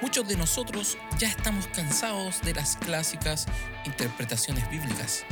[0.00, 3.46] Muchos de nosotros ya estamos cansados de las clásicas
[3.84, 5.24] interpretaciones bíblicas.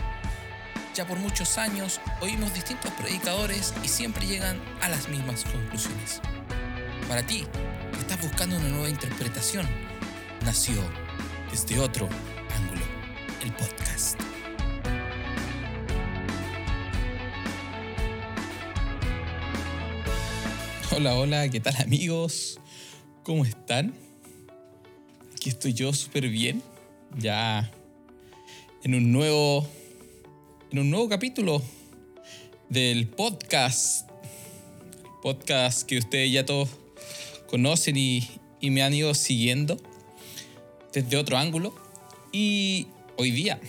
[0.92, 6.20] Ya por muchos años oímos distintos predicadores y siempre llegan a las mismas conclusiones.
[7.08, 7.46] Para ti,
[7.92, 9.68] que estás buscando una nueva interpretación,
[10.44, 10.82] nació
[11.52, 12.08] desde otro
[12.56, 12.84] ángulo
[13.44, 14.18] el podcast.
[20.90, 22.58] Hola, hola, ¿qué tal amigos?
[23.22, 24.05] ¿Cómo están?
[25.46, 26.60] Aquí estoy yo súper bien,
[27.20, 27.70] ya
[28.82, 29.64] en un nuevo
[30.72, 31.62] en un nuevo capítulo
[32.68, 34.10] del podcast.
[35.22, 36.68] Podcast que ustedes ya todos
[37.46, 38.28] conocen y,
[38.60, 39.80] y me han ido siguiendo
[40.92, 41.76] desde otro ángulo.
[42.32, 43.60] Y hoy día,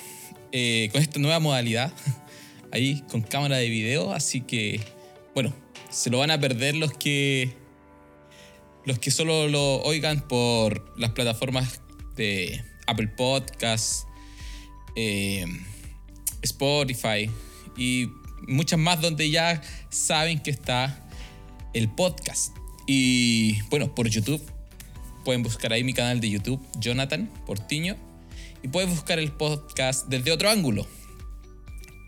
[0.52, 1.94] eh, con esta nueva modalidad,
[2.71, 4.82] ahí con cámara de video, así que,
[5.35, 5.54] bueno,
[5.91, 7.54] se lo van a perder los que
[8.88, 11.82] los que solo lo oigan por las plataformas
[12.16, 14.07] de Apple Podcasts,
[14.96, 15.46] eh,
[16.41, 17.30] Spotify
[17.76, 18.08] y
[18.48, 21.05] muchas más donde ya saben que está
[21.74, 22.55] el podcast.
[22.88, 24.41] Y bueno, por YouTube
[25.26, 27.98] pueden buscar ahí mi canal de YouTube, Jonathan Portiño,
[28.63, 30.88] y pueden buscar el podcast desde otro ángulo.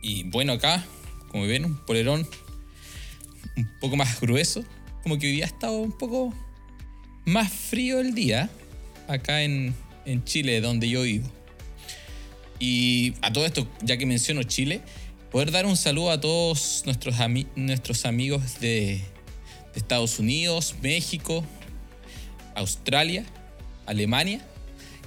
[0.02, 0.86] Y bueno, acá,
[1.28, 2.26] como ven, un polerón
[3.58, 4.64] un poco más grueso,
[5.04, 6.34] como que hoy día ha estado un poco
[7.30, 8.50] más frío el día
[9.08, 11.30] acá en, en Chile, donde yo vivo.
[12.60, 14.82] Y a todo esto, ya que menciono Chile,
[15.32, 17.16] poder dar un saludo a todos nuestros,
[17.56, 19.02] nuestros amigos de,
[19.76, 21.46] Estados Unidos, México,
[22.54, 23.24] Australia,
[23.86, 24.42] Alemania,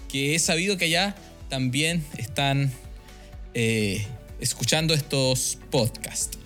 [0.08, 1.14] que he sabido que allá
[1.50, 2.72] también están
[3.52, 4.06] eh,
[4.40, 6.38] escuchando estos podcasts.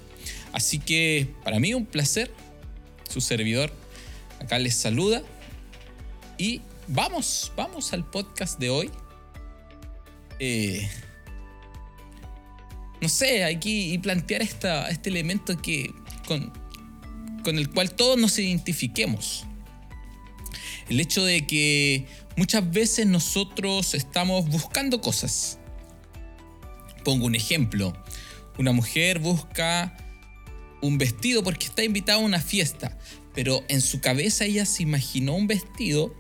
[0.52, 2.32] Así que para mí un placer,
[3.08, 3.70] su servidor
[4.41, 5.22] acá les saluda
[6.38, 8.91] y vamos, vamos al podcast de hoy.
[10.38, 10.88] Eh,
[13.00, 15.92] no sé, hay que plantear esta, este elemento que,
[16.26, 16.52] con,
[17.42, 19.44] con el cual todos nos identifiquemos.
[20.88, 25.58] El hecho de que muchas veces nosotros estamos buscando cosas.
[27.04, 27.92] Pongo un ejemplo.
[28.58, 29.96] Una mujer busca
[30.80, 32.96] un vestido porque está invitada a una fiesta,
[33.34, 36.14] pero en su cabeza ella se imaginó un vestido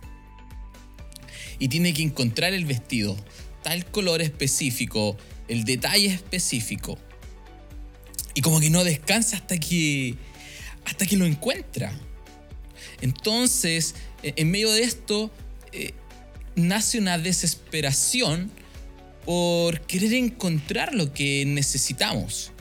[1.58, 3.16] y tiene que encontrar el vestido,
[3.62, 5.16] tal color específico,
[5.48, 6.98] el detalle específico.
[8.34, 10.14] Y como que no descansa hasta que
[10.84, 11.92] hasta que lo encuentra.
[13.00, 15.30] Entonces, e, en medio de esto
[15.72, 15.92] eh,
[16.54, 18.50] nace una desesperación
[19.24, 22.52] por querer encontrar lo que necesitamos.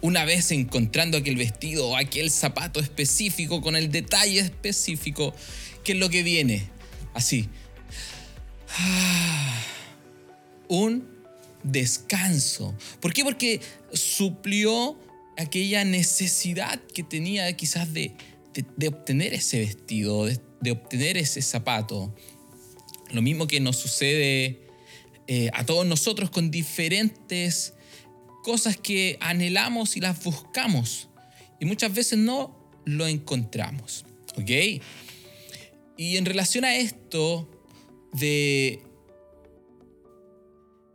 [0.00, 5.34] Una vez encontrando aquel vestido o aquel zapato específico con el detalle específico,
[5.84, 6.64] ¿qué es lo que viene?
[7.14, 7.48] Así,
[10.68, 11.08] un
[11.62, 12.74] descanso.
[13.00, 13.24] ¿Por qué?
[13.24, 13.60] Porque
[13.92, 14.98] suplió
[15.36, 18.14] aquella necesidad que tenía quizás de,
[18.86, 22.14] obtener ese vestido, de, obtener ese zapato.
[23.10, 24.60] Lo mismo que nos sucede
[25.26, 27.74] eh, a todos nosotros con diferentes
[28.42, 31.08] cosas que anhelamos y las buscamos.
[31.60, 34.04] Y muchas veces no lo encontramos.
[34.36, 34.82] ¿Ok?
[35.96, 37.48] Y en relación a esto,
[38.12, 38.82] de,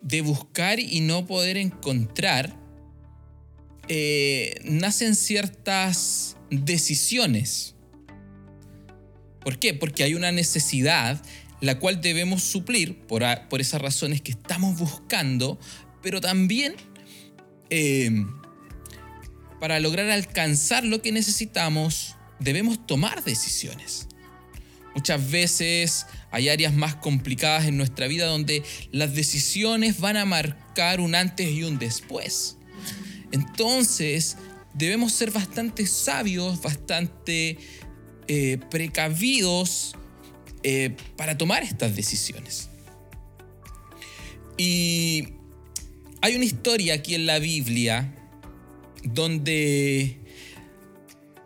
[0.01, 2.55] de buscar y no poder encontrar,
[3.87, 7.75] eh, nacen ciertas decisiones.
[9.39, 9.73] ¿Por qué?
[9.73, 11.21] Porque hay una necesidad
[11.61, 15.59] la cual debemos suplir por, por esas razones que estamos buscando,
[16.01, 16.75] pero también
[17.69, 18.25] eh,
[19.59, 24.06] para lograr alcanzar lo que necesitamos, debemos tomar decisiones.
[24.97, 31.01] Muchas veces hay áreas más complicadas en nuestra vida donde las decisiones van a marcar
[31.01, 32.57] un antes y un después.
[33.31, 34.37] Entonces,
[34.73, 37.59] debemos ser bastante sabios, bastante
[38.27, 39.93] eh, precavidos
[40.63, 42.69] eh, para tomar estas decisiones.
[44.57, 45.27] Y
[46.21, 48.15] hay una historia aquí en la Biblia
[49.03, 50.17] donde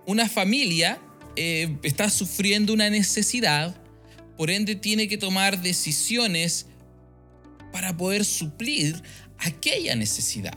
[0.05, 1.01] una familia
[1.43, 3.75] eh, está sufriendo una necesidad,
[4.37, 6.67] por ende tiene que tomar decisiones
[7.71, 9.01] para poder suplir
[9.39, 10.55] aquella necesidad.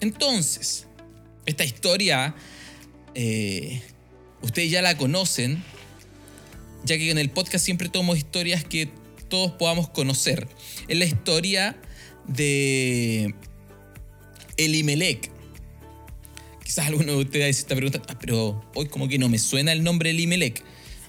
[0.00, 0.86] Entonces,
[1.46, 2.34] esta historia,
[3.14, 3.80] eh,
[4.42, 5.64] ustedes ya la conocen,
[6.84, 8.90] ya que en el podcast siempre tomo historias que
[9.30, 10.48] todos podamos conocer.
[10.86, 11.80] Es la historia
[12.28, 13.34] de
[14.58, 15.31] Elimelech.
[16.72, 19.72] Quizás alguno de ustedes se está preguntando, ah, pero hoy como que no me suena
[19.72, 20.64] el nombre Elimelech.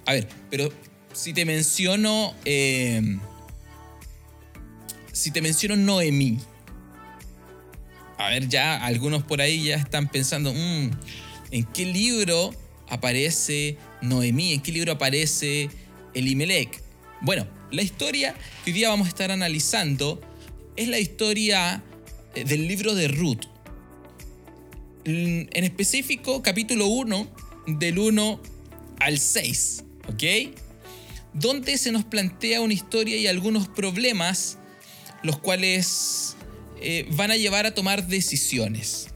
[0.06, 0.70] A ver, pero
[1.14, 3.02] si te menciono, eh,
[5.14, 6.38] si te menciono Noemí,
[8.18, 10.92] a ver, ya algunos por ahí ya están pensando, mm,
[11.52, 12.54] ¿en qué libro
[12.90, 14.52] aparece Noemí?
[14.52, 15.70] ¿En qué libro aparece
[16.14, 16.84] Elimelech?
[17.22, 20.20] Bueno, la historia que hoy día vamos a estar analizando
[20.76, 21.82] es la historia
[22.36, 23.53] eh, del libro de Ruth.
[25.06, 27.28] En específico, capítulo 1,
[27.68, 28.42] del 1
[29.00, 30.56] al 6, ¿ok?
[31.34, 34.60] Donde se nos plantea una historia y algunos problemas,
[35.22, 36.38] los cuales
[36.82, 39.08] eh, van a llevar a tomar decisiones.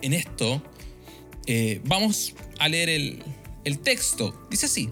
[0.00, 0.62] En esto,
[1.46, 4.46] eh, vamos a leer el texto.
[4.50, 4.88] Dice así,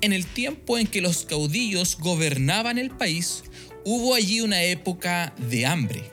[0.00, 3.42] en el tiempo en que los caudillos gobernaban el país,
[3.84, 6.04] hubo allí una época de hambre.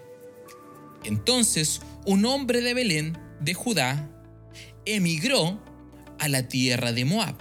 [1.04, 4.10] Entonces, un hombre de Belén, de Judá,
[4.86, 5.64] emigró
[6.20, 7.36] a la tierra de Moab,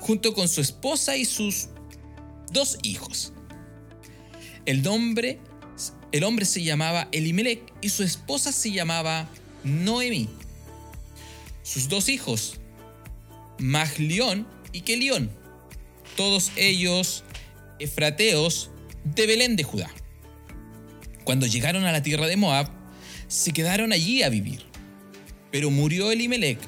[0.00, 1.68] junto con su esposa y sus
[2.52, 3.32] dos hijos.
[4.66, 5.38] El nombre
[6.14, 9.28] el hombre se llamaba Elimelech y su esposa se llamaba
[9.64, 10.28] Noemí.
[11.64, 12.60] Sus dos hijos,
[13.58, 15.28] Maglión y Kelión,
[16.16, 17.24] todos ellos
[17.80, 18.70] efrateos
[19.02, 19.90] de Belén de Judá.
[21.24, 22.70] Cuando llegaron a la tierra de Moab,
[23.28, 24.64] se quedaron allí a vivir.
[25.50, 26.58] Pero murió Elimelech,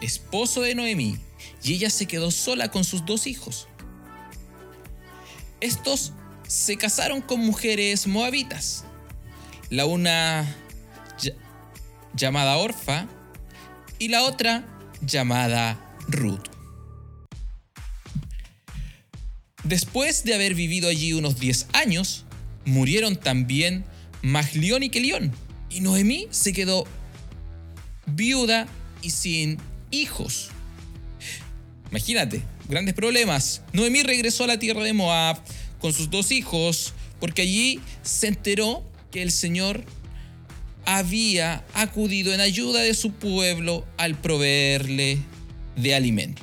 [0.00, 1.18] esposo de Noemí,
[1.62, 3.68] y ella se quedó sola con sus dos hijos.
[5.60, 6.12] Estos
[6.46, 8.84] se casaron con mujeres moabitas.
[9.70, 10.56] La una
[12.14, 13.06] llamada Orfa
[13.98, 14.64] y la otra
[15.00, 16.52] llamada Ruth.
[19.64, 22.24] Después de haber vivido allí unos 10 años,
[22.64, 23.84] murieron también
[24.20, 25.32] Maglión y Kelión,
[25.72, 26.84] y Noemí se quedó
[28.06, 28.66] viuda
[29.00, 29.58] y sin
[29.90, 30.50] hijos.
[31.90, 33.62] Imagínate, grandes problemas.
[33.72, 35.38] Noemí regresó a la tierra de Moab,
[35.78, 39.84] con sus dos hijos, porque allí se enteró que el Señor
[40.84, 45.18] había acudido en ayuda de su pueblo al proveerle
[45.76, 46.42] de alimento.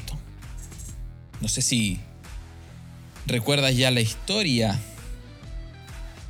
[1.42, 2.00] No sé si
[3.26, 4.80] recuerdas ya la historia.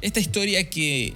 [0.01, 1.13] Esta historia que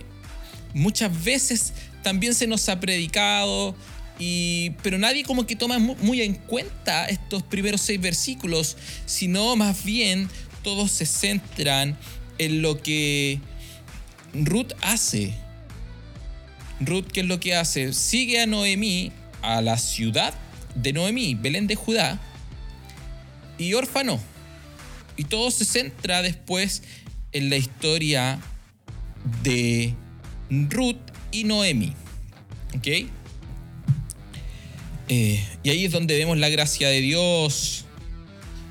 [0.73, 3.75] muchas veces también se nos ha predicado,
[4.19, 9.83] y, pero nadie como que toma muy en cuenta estos primeros seis versículos, sino más
[9.83, 10.29] bien
[10.61, 11.97] todos se centran
[12.37, 13.39] en lo que
[14.33, 15.33] Ruth hace.
[16.79, 17.93] Ruth, ¿qué es lo que hace?
[17.93, 19.11] Sigue a Noemí
[19.41, 20.33] a la ciudad
[20.75, 22.19] de Noemí, Belén de Judá,
[23.57, 24.19] y órfano.
[25.15, 26.83] Y todo se centra después
[27.31, 28.39] en la historia
[29.43, 29.93] de
[30.69, 30.97] Ruth
[31.31, 31.93] y Noemí.
[32.75, 32.87] ¿Ok?
[35.09, 37.85] Eh, y ahí es donde vemos la gracia de Dios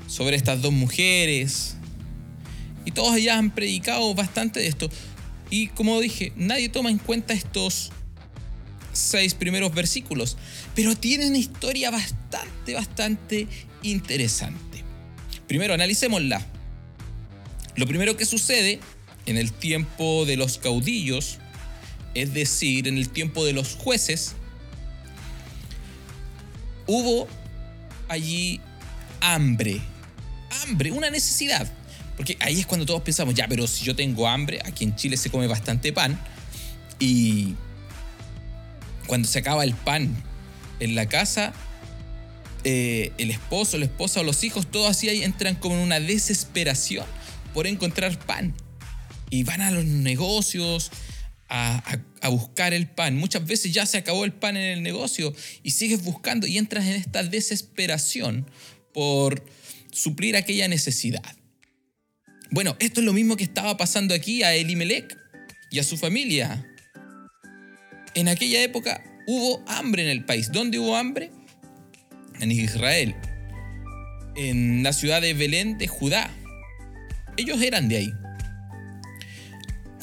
[0.07, 1.75] sobre estas dos mujeres,
[2.85, 4.89] y todos ya han predicado bastante de esto.
[5.49, 7.91] Y como dije, nadie toma en cuenta estos
[8.91, 10.37] seis primeros versículos,
[10.75, 13.47] pero tienen una historia bastante, bastante
[13.81, 14.83] interesante.
[15.47, 16.45] Primero, analicémosla.
[17.75, 18.79] Lo primero que sucede
[19.25, 21.39] en el tiempo de los caudillos,
[22.13, 24.35] es decir, en el tiempo de los jueces,
[26.87, 27.27] hubo
[28.07, 28.61] allí
[29.21, 29.81] hambre.
[30.61, 31.71] Hambre, una necesidad.
[32.15, 35.17] Porque ahí es cuando todos pensamos, ya, pero si yo tengo hambre, aquí en Chile
[35.17, 36.19] se come bastante pan,
[36.99, 37.55] y
[39.07, 40.15] cuando se acaba el pan
[40.79, 41.53] en la casa,
[42.63, 45.99] eh, el esposo, la esposa o los hijos, todos así ahí entran como en una
[45.99, 47.05] desesperación
[47.53, 48.53] por encontrar pan.
[49.29, 50.91] Y van a los negocios
[51.55, 53.15] a, buscar el pan.
[53.15, 56.85] Muchas veces ya se acabó el pan en el negocio y sigues buscando y entras
[56.85, 58.49] en esta desesperación
[58.91, 59.45] por
[59.91, 61.23] suplir aquella necesidad.
[62.49, 65.15] Bueno, esto es lo mismo que estaba pasando aquí a Elimelech
[65.69, 66.67] y a su familia.
[68.15, 70.51] En aquella época hubo hambre en el país.
[70.51, 71.31] ¿Dónde hubo hambre?
[72.39, 73.15] En Israel.
[74.35, 76.31] En la ciudad de Belén de Judá.
[77.37, 78.22] Ellos eran de ahí.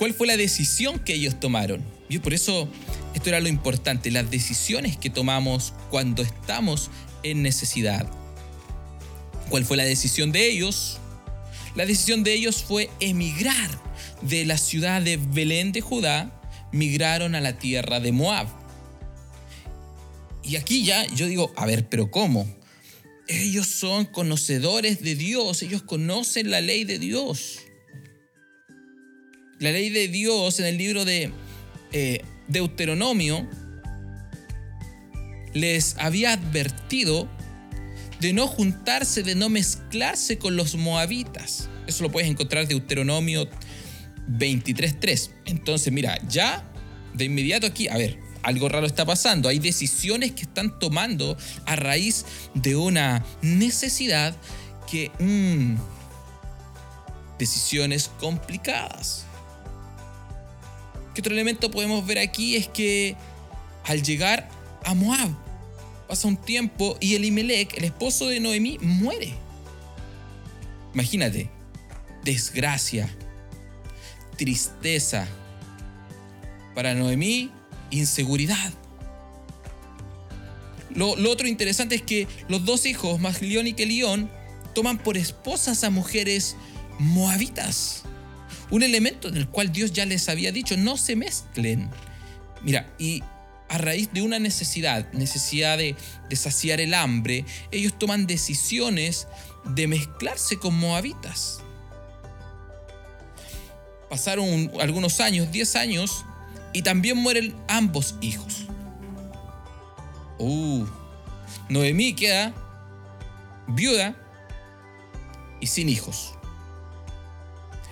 [0.00, 1.84] ¿Cuál fue la decisión que ellos tomaron?
[2.08, 2.70] Y por eso
[3.12, 6.90] esto era lo importante, las decisiones que tomamos cuando estamos
[7.22, 8.10] en necesidad.
[9.50, 10.96] ¿Cuál fue la decisión de ellos?
[11.74, 13.78] La decisión de ellos fue emigrar
[14.22, 16.32] de la ciudad de Belén de Judá,
[16.72, 18.48] migraron a la tierra de Moab.
[20.42, 22.50] Y aquí ya yo digo, a ver, pero ¿cómo?
[23.28, 27.58] Ellos son conocedores de Dios, ellos conocen la ley de Dios.
[29.60, 31.30] La ley de Dios en el libro de
[31.92, 33.46] eh, Deuteronomio
[35.52, 37.28] les había advertido
[38.20, 41.68] de no juntarse, de no mezclarse con los moabitas.
[41.86, 43.50] Eso lo puedes encontrar de Deuteronomio
[44.30, 45.30] 23.3.
[45.44, 46.66] Entonces, mira, ya
[47.12, 49.50] de inmediato aquí, a ver, algo raro está pasando.
[49.50, 51.36] Hay decisiones que están tomando
[51.66, 52.24] a raíz
[52.54, 54.34] de una necesidad
[54.90, 55.10] que...
[55.18, 55.76] Mmm,
[57.38, 59.24] decisiones complicadas.
[61.14, 62.56] ¿Qué otro elemento podemos ver aquí?
[62.56, 63.16] Es que
[63.84, 64.48] al llegar
[64.84, 65.30] a Moab,
[66.08, 69.34] pasa un tiempo y Elimelech, el esposo de Noemí, muere.
[70.94, 71.50] Imagínate,
[72.24, 73.08] desgracia,
[74.36, 75.26] tristeza.
[76.74, 77.50] Para Noemí,
[77.90, 78.72] inseguridad.
[80.94, 84.30] Lo, otro interesante es que los dos hijos, Maglión y Kelión,
[84.74, 86.56] toman por esposas a mujeres
[86.98, 88.02] moabitas.
[88.70, 91.90] Un elemento en el cual Dios ya les había dicho, no se mezclen.
[92.62, 93.22] Mira, y
[93.68, 95.96] a raíz de una necesidad, necesidad de,
[96.34, 99.28] saciar el hambre, ellos toman decisiones
[99.64, 101.60] de mezclarse con moabitas.
[104.08, 106.24] Pasaron algunos años, 10 años,
[106.72, 108.66] y también mueren ambos hijos.
[110.38, 110.84] Uh,
[111.68, 112.52] Noemí queda
[113.68, 114.16] viuda
[115.60, 116.34] y sin hijos.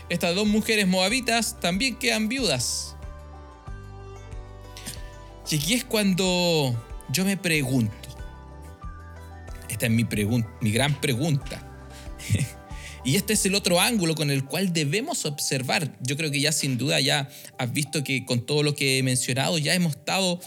[0.09, 2.97] Estas dos mujeres moabitas también quedan viudas.
[5.50, 6.75] Y aquí es cuando
[7.11, 8.09] yo me pregunto,
[9.69, 10.07] esta es mi,
[10.61, 11.62] mi gran pregunta,
[13.05, 15.97] y este es el otro ángulo con el cual debemos observar.
[16.00, 19.03] Yo creo que ya sin duda ya has visto que con todo lo que he
[19.03, 20.41] mencionado ya hemos estado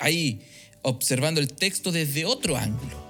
[0.00, 0.42] ahí
[0.82, 3.00] observando el texto desde otro ángulo.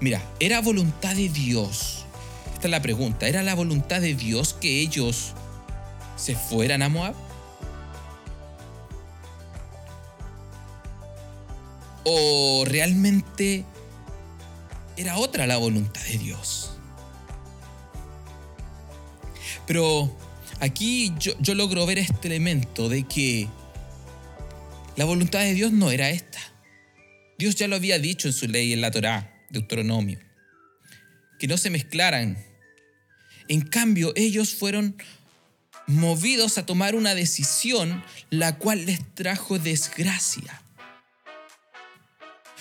[0.00, 2.05] Mira, era voluntad de Dios
[2.56, 3.28] esta es la pregunta.
[3.28, 5.34] ¿Era la voluntad de Dios que ellos
[6.16, 7.14] se fueran a Moab?
[12.04, 13.66] ¿O realmente
[14.96, 16.70] era otra la voluntad de Dios?
[19.66, 20.16] Pero
[20.60, 23.48] aquí yo, yo, logro ver este elemento de que
[24.96, 26.38] la voluntad de Dios no era esta.
[27.36, 30.25] Dios ya lo había dicho en su ley en la Torá, Deuteronomio
[31.38, 32.38] que no se mezclaran.
[33.48, 34.96] En cambio, ellos fueron
[35.86, 40.62] movidos a tomar una decisión la cual les trajo desgracia.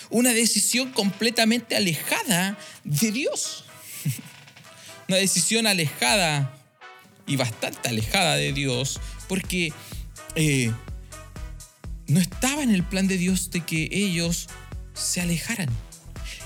[0.10, 3.65] Una decisión completamente alejada de Dios.
[5.08, 6.55] Una decisión alejada
[7.27, 9.74] y bastante alejada de Dios porque
[10.36, 10.72] eh,
[12.08, 14.48] no estaba en el plan de Dios de que ellos
[14.94, 15.70] se alejaran.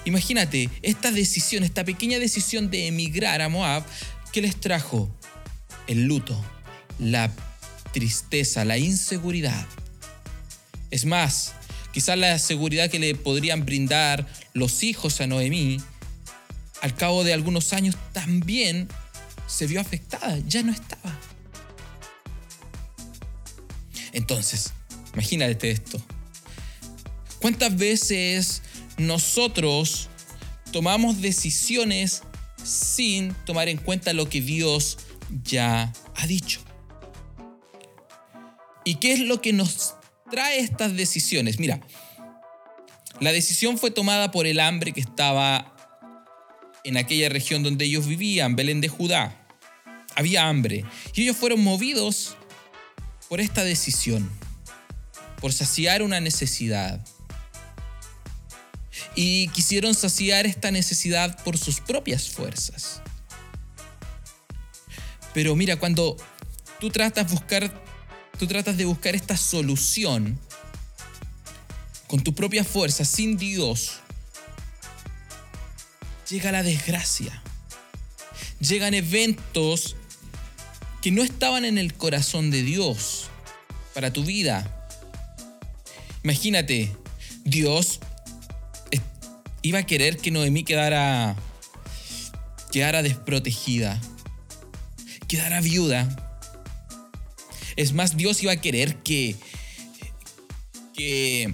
[0.06, 3.84] Imagínate, esta decisión, esta pequeña decisión de emigrar a Moab,
[4.32, 5.10] ¿qué les trajo?
[5.88, 6.39] El luto,
[7.00, 7.32] la
[7.91, 9.68] tristeza, la inseguridad.
[10.91, 11.53] Es más,
[11.91, 15.79] quizás la seguridad que le podrían brindar los hijos a Noemí,
[16.82, 18.88] al cabo de algunos años también
[19.48, 21.20] se vio afectada, ya no estaba.
[24.13, 24.74] Entonces,
[25.13, 26.01] imagínate esto.
[27.39, 28.62] ¿Cuántas veces
[29.00, 30.10] nosotros
[30.72, 32.24] tomamos decisiones
[32.63, 34.98] sin tomar en cuenta lo que Dios
[35.44, 36.62] ya ha dicho.
[38.84, 39.96] ¿Y qué es lo que nos
[40.29, 41.60] trae estas decisiones?
[41.60, 41.79] Mira,
[43.20, 45.75] la decisión fue tomada por el hambre que estaba
[46.84, 49.36] en aquella región donde ellos vivían, Belén de Judá.
[50.15, 52.36] Había hambre y ellos fueron movidos
[53.29, 54.29] por esta decisión,
[55.39, 57.06] por saciar una necesidad
[59.15, 63.01] y quisieron saciar esta necesidad por sus propias fuerzas.
[65.34, 66.18] Pero mira, cuando
[66.79, 67.72] tú tratas, buscar,
[68.38, 70.39] tú tratas de buscar esta solución
[72.08, 74.00] con tu propia fuerza, sin Dios,
[76.29, 77.44] llega la desgracia.
[78.60, 79.96] Llegan eventos
[81.01, 83.29] que no estaban en el corazón de Dios
[83.94, 84.75] para tu vida.
[86.24, 86.91] Imagínate,
[87.46, 88.00] Dios
[89.62, 91.36] iba a querer que Noemí quedara,
[92.72, 94.00] quedara desprotegida,
[95.28, 96.08] quedara viuda.
[97.75, 99.36] Es más, Dios iba a querer que,
[100.94, 101.54] que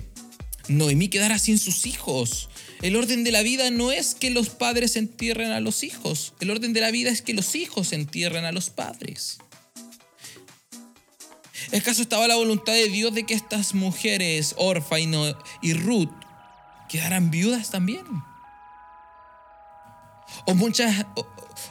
[0.67, 2.49] Noemí quedara sin sus hijos.
[2.81, 6.33] El orden de la vida no es que los padres entierren a los hijos.
[6.39, 9.37] El orden de la vida es que los hijos entierren a los padres.
[11.71, 15.09] ¿Es caso estaba la voluntad de Dios de que estas mujeres, Orfa y,
[15.61, 16.11] y Ruth,
[16.95, 18.05] quedarán viudas también.
[20.45, 21.05] O muchas,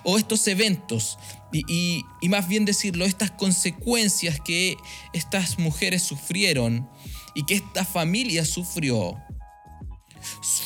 [0.05, 1.19] o, estos eventos,
[1.51, 4.77] y, y, más bien decirlo, estas consecuencias que
[5.15, 6.89] estas mujeres sufrieron
[7.35, 9.17] y que esta familia sufrió,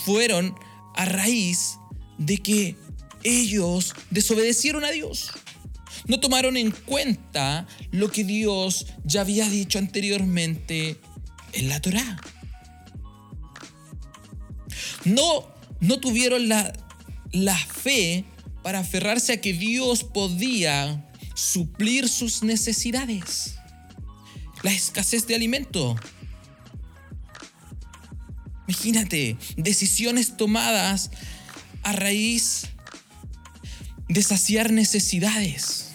[0.05, 0.55] fueron
[0.97, 1.79] a raíz
[2.17, 2.77] de que
[3.23, 5.31] ellos desobedecieron a Dios.
[6.07, 11.01] No tomaron en cuenta lo que Dios ya había dicho anteriormente
[11.53, 12.21] en la Torá.
[15.05, 15.47] No,
[15.81, 16.73] no tuvieron la,
[17.33, 18.25] la fe
[18.63, 23.55] para aferrarse a que Dios podía suplir sus necesidades.
[24.63, 25.97] La escasez de alimento.
[28.67, 31.11] Imagínate, decisiones tomadas
[31.83, 32.67] a raíz
[34.09, 35.87] de saciar necesidades.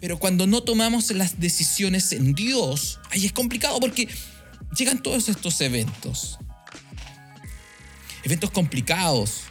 [0.00, 4.08] Pero cuando no tomamos las decisiones en Dios, ahí es complicado porque
[4.76, 6.38] llegan todos estos eventos.
[8.22, 9.42] Eventos complicados.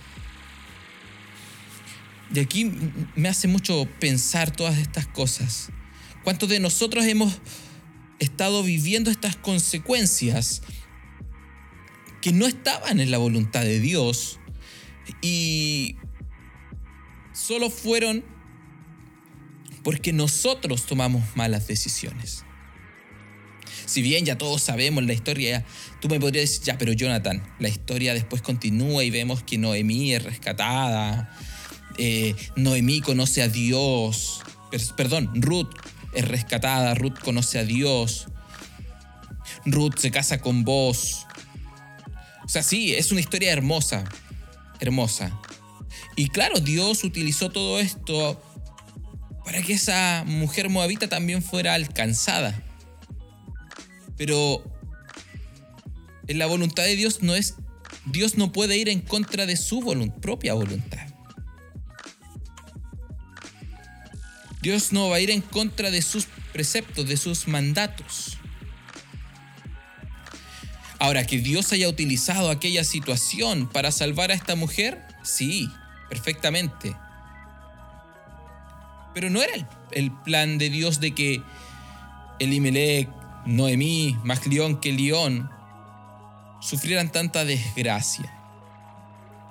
[2.34, 2.72] Y aquí
[3.16, 5.70] me hace mucho pensar todas estas cosas.
[6.24, 7.40] ¿Cuántos de nosotros hemos
[8.20, 10.62] estado viviendo estas consecuencias
[12.22, 14.40] que no estaban en la voluntad de Dios
[15.22, 15.96] y
[17.34, 18.24] solo fueron
[19.84, 22.44] porque nosotros tomamos malas decisiones.
[23.90, 25.66] Si bien ya todos sabemos la historia,
[26.00, 30.14] tú me podrías decir, ya, pero Jonathan, la historia después continúa y vemos que Noemí
[30.14, 31.36] es rescatada,
[31.98, 34.42] eh, Noemí conoce a Dios,
[34.96, 35.72] perdón, Ruth
[36.14, 38.28] es rescatada, Ruth conoce a Dios,
[39.66, 41.26] Ruth se casa con vos.
[42.46, 44.04] O sea, sí, es una historia hermosa,
[44.80, 45.36] hermosa.
[46.16, 48.40] Y claro, Dios utilizó todo esto
[49.44, 52.69] para que esa mujer moabita también fuera alcanzada.
[54.20, 54.62] Pero
[56.28, 57.56] en la voluntad de Dios no es,
[58.06, 59.80] Dios no puede ir en contra de su
[60.22, 61.08] propia voluntad.
[64.62, 68.38] Dios no va a ir en contra de sus preceptos, de sus mandatos.
[71.00, 75.72] Ahora, que Dios haya utilizado aquella situación para salvar a esta mujer, sí,
[76.10, 76.94] perfectamente.
[79.14, 79.54] Pero no era
[79.92, 81.42] el, plan de Dios de que
[82.40, 83.08] Elimelech,
[83.50, 85.50] Noemí, más León que León,
[86.62, 88.34] sufrieran tanta desgracia.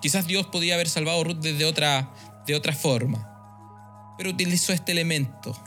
[0.01, 2.13] Quizás Dios podía haber salvado Ruth de otra,
[2.47, 5.59] de otra forma, pero utilizó este elemento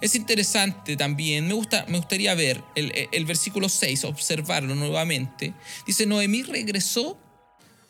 [0.00, 5.52] es interesante también, me, gusta, me gustaría ver el, versículo 6, observarlo nuevamente.
[5.86, 7.18] Dice, Noemí regresó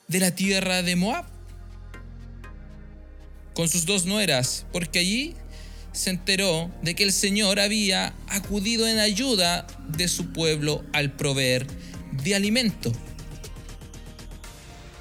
[0.09, 1.25] de la tierra de Moab
[3.55, 5.37] con sus dos nueras, porque allí
[5.93, 11.67] se enteró de que el Señor había acudido en ayuda de su pueblo al proveer
[12.23, 12.93] de alimento.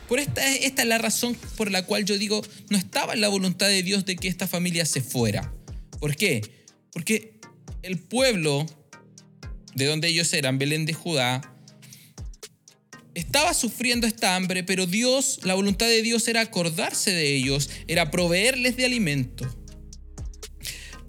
[0.08, 3.28] Por esta, esta es la razón por la cual yo digo, no estaba en la
[3.28, 5.54] voluntad de Dios de que esta familia se fuera.
[5.99, 6.41] ¿Por qué?
[6.91, 7.39] Porque
[7.84, 8.65] el pueblo
[9.75, 11.41] de donde ellos eran, Belén de Judá,
[13.13, 18.12] estaba sufriendo esta hambre, pero Dios, la voluntad de Dios era acordarse de ellos, era
[18.12, 19.59] proveerles de alimento.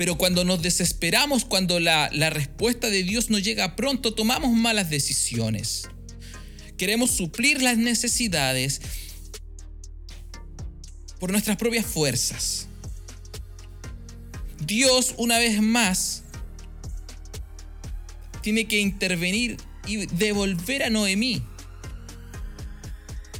[0.00, 4.88] Pero cuando nos desesperamos, cuando la, la respuesta de Dios no llega pronto, tomamos malas
[4.88, 5.90] decisiones.
[6.78, 8.80] Queremos suplir las necesidades
[11.18, 12.66] por nuestras propias fuerzas.
[14.64, 16.22] Dios una vez más
[18.40, 21.42] tiene que intervenir y devolver a Noemí.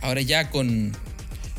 [0.03, 0.95] Ahora ya con,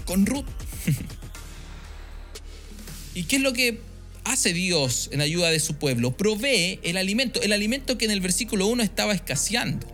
[0.05, 0.45] con Ruth.
[3.15, 3.89] ¿Y qué es lo que
[4.23, 6.15] hace Dios en ayuda de su pueblo?
[6.15, 9.87] Provee el alimento, el alimento que en el versículo 1 estaba escaseando.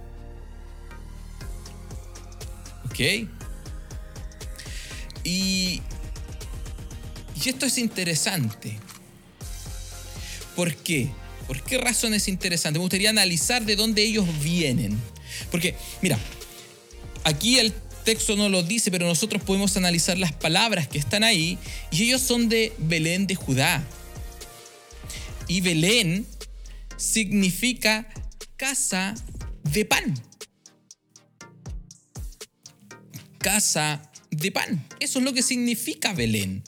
[2.85, 2.99] ¿Ok?
[5.23, 5.81] Y,
[7.43, 8.77] y esto es interesante.
[10.55, 11.09] ¿Por qué?
[11.47, 12.79] ¿Por qué razón es interesante?
[12.79, 14.99] Me gustaría analizar de dónde ellos vienen.
[15.51, 16.17] Porque, mira,
[17.23, 21.57] aquí el texto no lo dice, pero nosotros podemos analizar las palabras que están ahí
[21.91, 23.83] y ellos son de Belén de Judá.
[25.47, 26.25] Y Belén
[26.97, 28.07] significa
[28.57, 29.13] casa
[29.63, 30.13] de pan.
[33.39, 34.87] Casa de pan.
[34.99, 36.63] Eso es lo que significa Belén.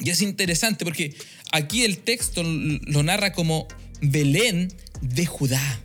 [0.00, 1.16] Y es interesante porque
[1.52, 3.66] aquí el texto lo narra como
[4.00, 5.80] Belén de Judá.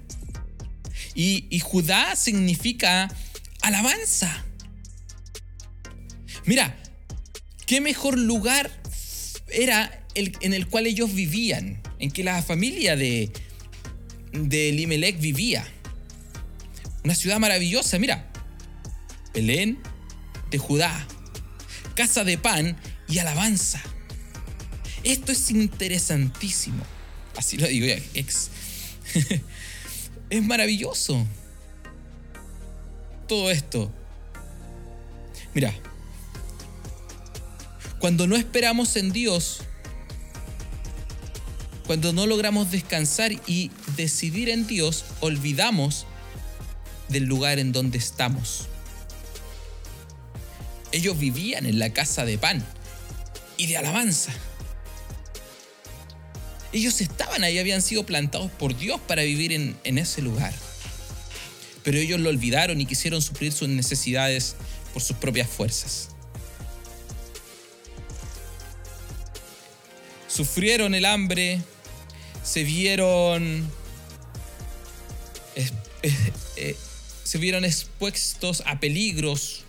[1.14, 3.14] Y, Judá significa
[3.62, 4.46] alabanza.
[6.46, 6.78] Mira,
[7.66, 8.72] qué mejor lugar
[9.50, 13.32] era en el cual ellos vivían, en que la familia de,
[14.32, 15.66] de Elimelech vivía.
[17.04, 18.32] Una ciudad maravillosa, mira.
[19.34, 19.80] Belén
[20.50, 21.08] de Judá,
[21.96, 23.82] casa de pan y alabanza.
[25.04, 26.84] Esto es interesantísimo.
[27.38, 28.50] Así lo digo, ex.
[30.30, 31.26] es maravilloso.
[33.28, 33.92] todo esto?
[35.54, 35.74] Mira,
[38.00, 39.62] cuando no esperamos en Dios,
[41.86, 46.06] cuando no logramos descansar y decidir en Dios, olvidamos
[47.10, 48.68] del lugar en donde estamos.
[50.92, 52.66] Ellos vivían en la casa de pan
[53.58, 54.34] y de alabanza.
[56.74, 60.54] Ellos estaban ahí, habían sido plantados por Dios para vivir en, en ese lugar.
[61.84, 64.56] Pero ellos lo olvidaron y quisieron suplir sus necesidades
[64.94, 66.10] por sus propias fuerzas.
[70.42, 71.62] Sufrieron el hambre,
[72.44, 73.70] se vieron
[75.56, 76.76] eh,
[77.24, 79.66] se vieron expuestos a peligros,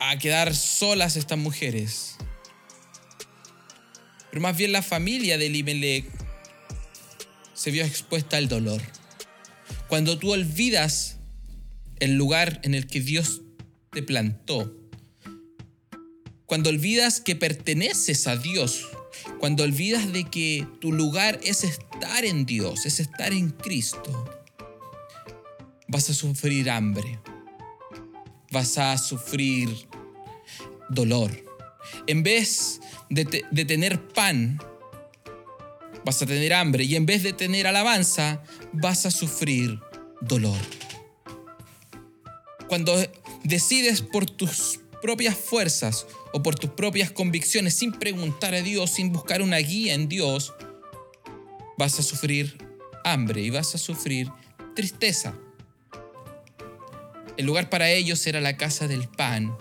[0.00, 2.16] a quedar solas estas mujeres.
[4.30, 6.06] Pero más bien la familia de Elimelech
[7.54, 8.82] se vio expuesta al dolor.
[9.86, 11.18] Cuando tú olvidas
[12.00, 13.42] el lugar en el que Dios
[13.92, 14.74] te plantó,
[16.46, 18.88] cuando olvidas que perteneces a Dios,
[19.38, 24.24] cuando olvidas de que tu lugar es estar en Dios, es estar en Cristo,
[25.88, 27.18] vas a sufrir hambre,
[28.50, 29.68] vas a sufrir
[30.88, 31.30] dolor.
[32.06, 32.80] En vez
[33.10, 34.60] de, tener pan,
[36.04, 39.80] vas a tener hambre y en vez de tener alabanza, vas a sufrir
[40.20, 40.58] dolor.
[42.68, 42.94] Cuando
[43.44, 46.06] decides por tus propias fuerzas
[46.36, 50.52] o por tus propias convicciones sin preguntar a Dios, sin buscar una guía en Dios,
[51.78, 52.58] vas a sufrir
[53.04, 54.30] hambre y vas a sufrir
[54.74, 55.34] tristeza.
[57.38, 59.56] El lugar para ellos era la casa del pan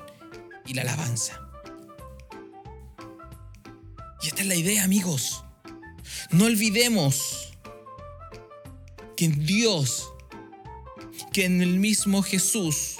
[0.66, 1.48] y la alabanza.
[4.22, 5.46] Y esta es la idea, amigos.
[6.32, 7.54] No olvidemos
[9.16, 10.12] que en Dios,
[11.32, 12.98] que en el mismo Jesús,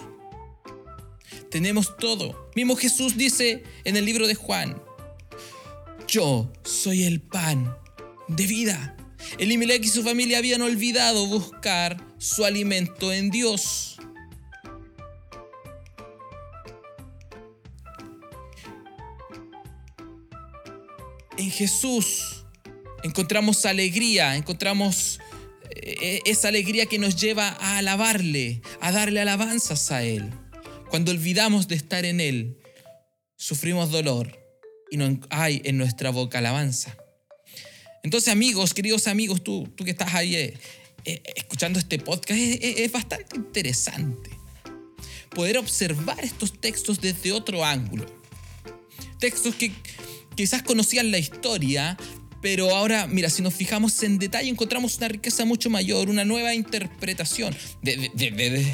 [1.56, 2.52] tenemos todo.
[2.54, 4.84] Mismo Jesús dice en el libro de Juan,
[6.06, 7.78] yo soy el pan
[8.28, 8.98] de vida.
[9.38, 13.96] Elimelech y su familia habían olvidado buscar su alimento en Dios.
[21.38, 22.44] En Jesús
[23.02, 25.22] encontramos alegría, encontramos
[25.72, 30.34] eh, esa alegría que nos lleva a alabarle, a darle alabanzas a Él.
[30.90, 32.58] Cuando olvidamos de estar en Él,
[33.36, 34.40] sufrimos dolor
[34.92, 36.96] y no hay en nuestra boca alabanza.
[38.04, 40.54] Entonces, amigos, queridos amigos, tú, tú que estás ahí eh,
[41.06, 44.30] eh, escuchando este podcast, es, bastante interesante
[45.32, 48.06] poder observar estos textos desde otro ángulo.
[49.20, 49.72] Textos que
[50.36, 51.98] quizás conocían la historia,
[52.46, 56.54] pero ahora, mira, si nos fijamos en detalle, encontramos una riqueza mucho mayor, una nueva
[56.54, 57.58] interpretación.
[57.82, 58.72] De,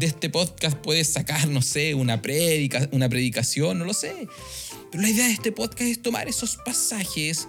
[0.00, 4.28] este podcast puedes sacar, no sé, una, predica, una predicación, no lo sé.
[4.92, 7.48] Pero la idea de este podcast es tomar esos pasajes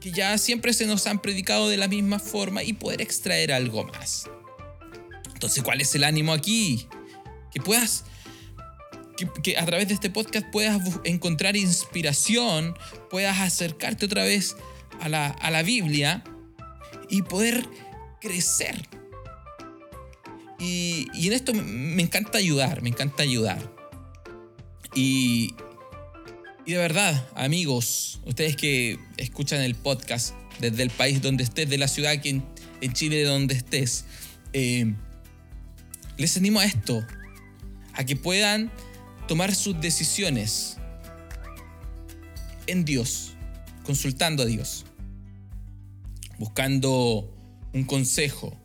[0.00, 3.84] que ya siempre se nos han predicado de la misma forma y poder extraer algo
[3.84, 4.30] más.
[5.34, 6.88] Entonces, ¿cuál es el ánimo aquí?
[7.52, 8.04] Que puedas
[9.42, 12.74] que, a través de este podcast puedas encontrar inspiración,
[13.10, 14.56] puedas acercarte otra vez
[15.00, 16.24] a la, a la Biblia
[17.08, 17.66] y poder
[18.20, 18.88] crecer.
[20.58, 23.70] Y, y, en esto me, encanta ayudar, me encanta ayudar.
[24.94, 25.54] Y,
[26.64, 31.78] y de verdad, amigos, ustedes que escuchan el podcast desde el país donde estés, de
[31.78, 32.44] la ciudad aquí en,
[32.80, 34.04] en Chile donde estés,
[34.52, 34.94] eh,
[36.16, 37.04] les animo a esto,
[37.94, 38.70] a que puedan
[39.26, 40.76] tomar sus decisiones
[42.66, 43.34] en Dios,
[43.84, 44.84] consultando a Dios,
[46.38, 47.34] buscando
[47.72, 48.58] un consejo.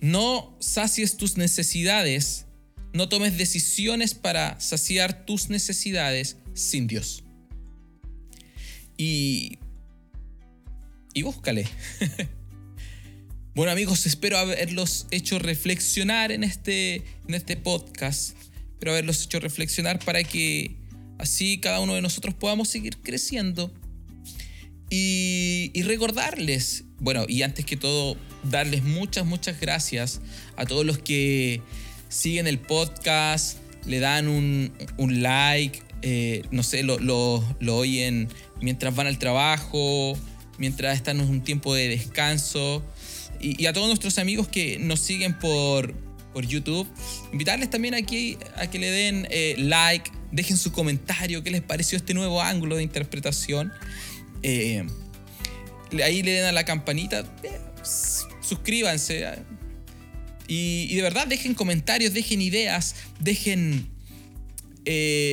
[0.00, 2.46] No sacies tus necesidades,
[2.92, 7.24] no tomes decisiones para saciar tus necesidades sin Dios.
[8.96, 9.58] Y,
[11.14, 11.66] y búscale.
[13.54, 18.36] bueno amigos, espero haberlos hecho reflexionar en este, en este podcast
[18.78, 20.76] pero haberlos hecho reflexionar para que
[21.18, 23.72] así cada uno de nosotros podamos seguir creciendo
[24.90, 30.20] y, recordarles, bueno, y antes que todo, darles muchas, muchas gracias
[30.56, 31.60] a todos los que
[32.08, 38.28] siguen el podcast, le dan un, like, eh, no sé, lo, lo, oyen
[38.62, 40.16] mientras van al trabajo,
[40.56, 42.82] mientras están en un tiempo de descanso.
[43.40, 45.94] y, a todos nuestros amigos que nos siguen por,
[46.32, 46.86] por YouTube.
[47.32, 51.96] Invitarles también aquí a que le den eh, like, dejen su comentario, qué les pareció
[51.96, 53.72] este nuevo ángulo de interpretación.
[54.42, 54.86] Eh,
[56.04, 57.50] ahí le den a la campanita, eh,
[58.40, 59.26] suscríbanse.
[60.46, 63.86] Y, de verdad, dejen comentarios, dejen ideas, dejen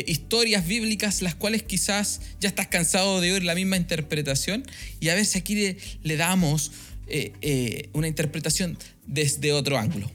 [0.05, 4.65] historias bíblicas, las cuales quizás ya estás cansado de oír la misma interpretación.
[4.99, 6.73] Y a ver si aquí le, damos
[7.08, 10.12] eh, eh, una interpretación desde otro ángulo.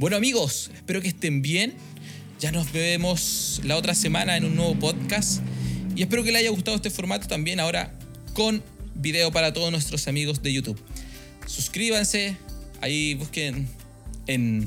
[0.00, 1.74] Bueno amigos, espero que estén bien.
[2.38, 5.42] Ya nos vemos la otra semana en un nuevo podcast.
[5.94, 7.92] Y espero que les haya gustado este formato también ahora
[8.32, 10.80] con video para todos nuestros amigos de YouTube.
[11.46, 12.34] Suscríbanse,
[12.80, 13.68] ahí busquen
[14.26, 14.66] en,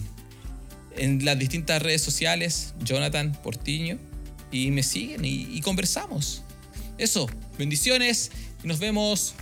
[0.97, 3.97] en las distintas redes sociales, Jonathan Portiño,
[4.51, 6.43] y me siguen y, y conversamos.
[6.99, 8.29] Eso, bendiciones
[8.63, 9.33] y nos vemos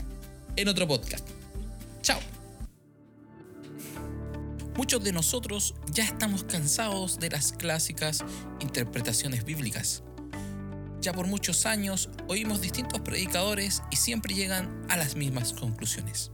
[0.56, 1.31] en otro podcast.
[4.82, 8.24] Muchos de nosotros ya estamos cansados de las clásicas
[8.62, 10.02] interpretaciones bíblicas.
[11.02, 16.32] Ya por muchos años oímos distintos predicadores y siempre llegan a las mismas conclusiones.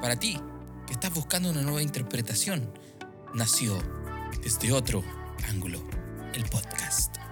[0.00, 0.38] Para ti,
[0.86, 2.72] que estás buscando una nueva interpretación,
[3.34, 3.76] nació
[4.44, 5.02] desde otro
[5.48, 5.82] ángulo
[6.34, 7.25] el podcast.